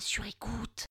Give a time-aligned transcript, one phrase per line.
[0.00, 0.86] Sur écoute.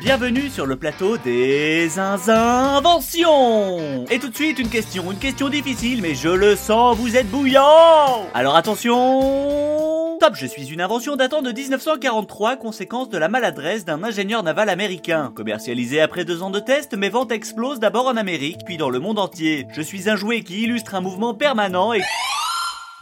[0.00, 6.02] Bienvenue sur le plateau des inventions Et tout de suite une question, une question difficile,
[6.02, 11.42] mais je le sens, vous êtes bouillant Alors attention Top, je suis une invention datant
[11.42, 15.32] de 1943, conséquence de la maladresse d'un ingénieur naval américain.
[15.36, 18.98] Commercialisé après deux ans de tests, mes ventes explosent d'abord en Amérique, puis dans le
[18.98, 19.68] monde entier.
[19.72, 22.02] Je suis un jouet qui illustre un mouvement permanent et...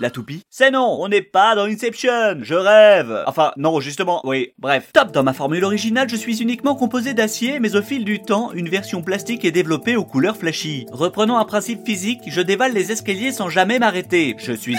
[0.01, 0.43] La toupie?
[0.51, 4.91] C'est non, on n'est pas dans Inception, je rêve Enfin, non, justement, oui, bref.
[4.93, 8.51] Top, dans ma formule originale, je suis uniquement composé d'acier, mais au fil du temps,
[8.53, 10.87] une version plastique est développée aux couleurs flashy.
[10.91, 14.35] Reprenant un principe physique, je dévale les escaliers sans jamais m'arrêter.
[14.39, 14.77] Je suis...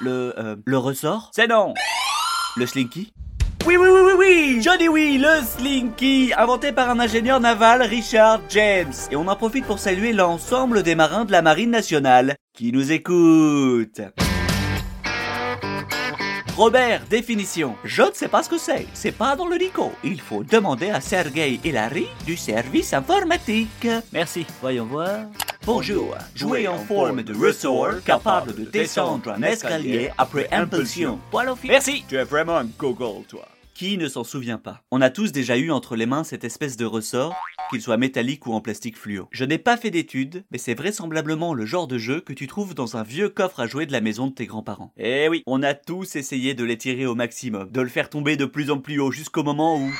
[0.00, 0.34] Le...
[0.38, 1.30] Euh, le ressort?
[1.34, 1.74] C'est non
[2.56, 3.12] Le slinky?
[3.66, 8.40] Oui, oui, oui, oui, oui dis oui, le Slinky, inventé par un ingénieur naval, Richard
[8.48, 8.92] James.
[9.10, 12.92] Et on en profite pour saluer l'ensemble des marins de la Marine nationale qui nous
[12.92, 14.00] écoutent.
[16.56, 17.76] Robert, définition.
[17.84, 18.86] Je ne sais pas ce que c'est.
[18.92, 19.92] C'est pas dans le dico.
[20.04, 23.88] Il faut demander à Sergei Hilary du service informatique.
[24.12, 24.46] Merci.
[24.60, 25.26] Voyons voir.
[25.64, 26.16] Bonjour.
[26.34, 31.20] Jouer en forme de ressort capable de descendre un escalier après impulsion.
[31.30, 32.04] Voilà, Merci.
[32.08, 33.46] Tu es vraiment un gogol, toi.
[33.72, 36.76] Qui ne s'en souvient pas On a tous déjà eu entre les mains cette espèce
[36.76, 37.34] de ressort,
[37.72, 39.28] qu'il soit métallique ou en plastique fluo.
[39.30, 42.74] Je n'ai pas fait d'études, mais c'est vraisemblablement le genre de jeu que tu trouves
[42.74, 44.92] dans un vieux coffre à jouer de la maison de tes grands-parents.
[44.98, 48.44] Eh oui, on a tous essayé de l'étirer au maximum, de le faire tomber de
[48.44, 49.90] plus en plus haut jusqu'au moment où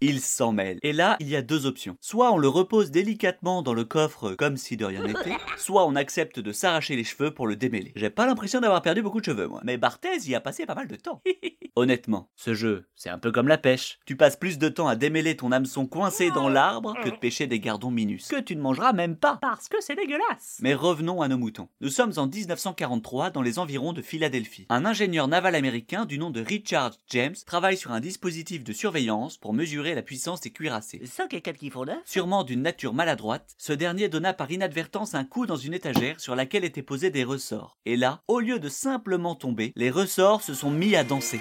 [0.00, 0.78] il s'en mêle.
[0.82, 1.96] Et là, il y a deux options.
[2.00, 5.94] Soit on le repose délicatement dans le coffre comme si de rien n'était, soit on
[5.94, 7.92] accepte de s'arracher les cheveux pour le démêler.
[7.94, 9.60] J'ai pas l'impression d'avoir perdu beaucoup de cheveux, moi.
[9.64, 11.22] Mais Barthez y a passé pas mal de temps.
[11.76, 13.98] Honnêtement, ce jeu, c'est un peu comme la pêche.
[14.06, 17.46] Tu passes plus de temps à démêler ton hameçon coincé dans l'arbre que de pêcher
[17.46, 18.28] des gardons minus.
[18.28, 19.38] Que tu ne mangeras même pas.
[19.40, 20.58] Parce que c'est dégueulasse.
[20.60, 21.68] Mais revenons à nos moutons.
[21.80, 24.66] Nous sommes en 1943 dans les environs de Philadelphie.
[24.68, 29.36] Un ingénieur naval américain du nom de Richard James travaille sur un dispositif de surveillance
[29.36, 31.00] pour mesurer la puissance des cuirassés.
[31.02, 35.14] C'est ça quelqu'un qui font là Sûrement d'une nature maladroite, ce dernier donna par inadvertance
[35.14, 37.78] un coup dans une étagère sur laquelle étaient posés des ressorts.
[37.84, 41.40] Et là, au lieu de simplement tomber, les ressorts se sont mis à danser.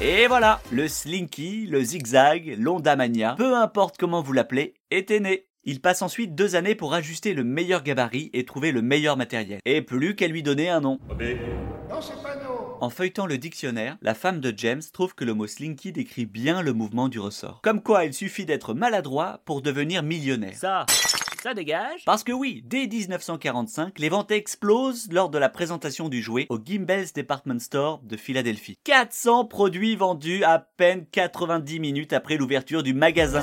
[0.00, 5.46] Et voilà, le slinky, le zigzag, l'ondamania, peu importe comment vous l'appelez, était né.
[5.62, 9.60] Il passe ensuite deux années pour ajuster le meilleur gabarit et trouver le meilleur matériel.
[9.64, 10.98] Et plus qu'à lui donner un nom.
[12.80, 16.60] En feuilletant le dictionnaire, la femme de James trouve que le mot slinky décrit bien
[16.60, 17.60] le mouvement du ressort.
[17.62, 20.56] Comme quoi il suffit d'être maladroit pour devenir millionnaire.
[20.56, 20.84] Ça,
[21.44, 22.06] ça dégage?
[22.06, 26.58] Parce que oui, dès 1945, les ventes explosent lors de la présentation du jouet au
[26.58, 28.78] Gimbel's Department Store de Philadelphie.
[28.84, 33.42] 400 produits vendus à peine 90 minutes après l'ouverture du magasin.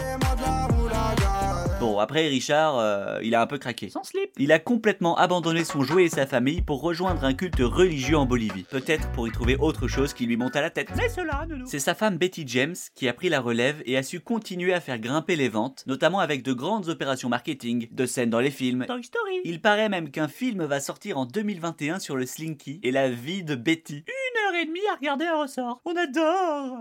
[1.81, 3.89] Bon, après Richard, euh, il a un peu craqué.
[3.89, 4.29] Sans slip.
[4.37, 8.27] Il a complètement abandonné son jouet et sa famille pour rejoindre un culte religieux en
[8.27, 8.65] Bolivie.
[8.69, 10.89] Peut-être pour y trouver autre chose qui lui monte à la tête.
[10.95, 11.65] Mais cela, nounou.
[11.65, 14.79] C'est sa femme Betty James qui a pris la relève et a su continuer à
[14.79, 18.85] faire grimper les ventes, notamment avec de grandes opérations marketing, de scènes dans les films.
[18.85, 19.41] Toy Story.
[19.43, 23.43] Il paraît même qu'un film va sortir en 2021 sur le Slinky et la vie
[23.43, 24.05] de Betty.
[24.05, 25.81] Une heure et demie à regarder un ressort.
[25.85, 26.77] On adore.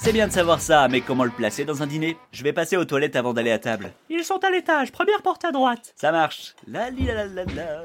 [0.00, 2.16] C'est bien de savoir ça, mais comment le placer dans un dîner?
[2.30, 3.92] Je vais passer aux toilettes avant d'aller à table.
[4.08, 5.92] Ils sont à l'étage, première porte à droite.
[5.96, 6.54] Ça marche.
[6.68, 7.82] La li la la la.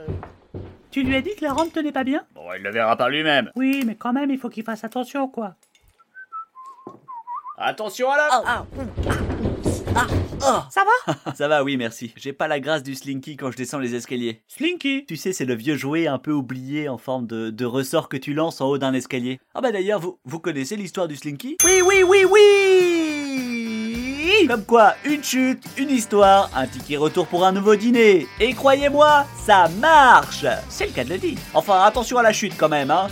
[0.92, 2.24] Tu lui as dit que la rampe tenait pas bien?
[2.36, 3.50] Bon, il le verra par lui-même.
[3.56, 5.56] Oui, mais quand même, il faut qu'il fasse attention, quoi.
[7.58, 8.30] Attention à la...
[8.46, 8.66] Ah,
[10.41, 11.16] Ça va?
[11.35, 12.13] Ça va, oui, merci.
[12.16, 14.41] J'ai pas la grâce du Slinky quand je descends les escaliers.
[14.47, 15.06] Slinky?
[15.06, 18.17] Tu sais, c'est le vieux jouet un peu oublié en forme de, de ressort que
[18.17, 19.40] tu lances en haut d'un escalier.
[19.53, 21.58] Ah bah d'ailleurs, vous, vous connaissez l'histoire du Slinky?
[21.64, 27.52] Oui, oui, oui, oui Comme quoi, une chute, une histoire, un ticket retour pour un
[27.52, 28.28] nouveau dîner.
[28.40, 31.37] Et croyez-moi, ça marche C'est le cas de le dire.
[31.53, 33.08] Enfin, attention à la chute quand même, hein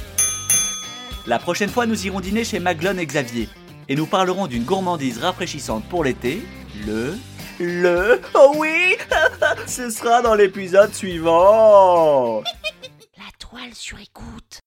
[1.28, 3.48] La prochaine fois, nous irons dîner chez Maglone et Xavier.
[3.88, 6.44] Et nous parlerons d'une gourmandise rafraîchissante pour l'été,
[6.86, 7.18] le...
[7.60, 8.22] Le...
[8.36, 8.96] Oh oui!
[9.68, 12.42] Ce sera dans l'épisode suivant.
[13.18, 14.62] La toile sur écoute.